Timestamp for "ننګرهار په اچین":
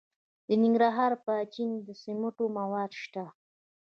0.63-1.69